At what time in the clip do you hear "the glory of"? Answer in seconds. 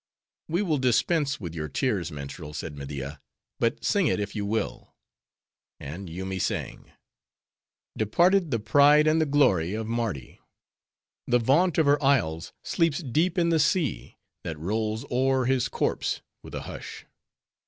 9.21-9.85